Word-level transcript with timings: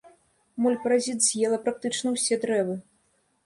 Моль-паразіт 0.65 1.21
з'ела 1.27 1.61
практычна 1.69 2.17
ўсе 2.17 2.41
дрэвы. 2.47 2.83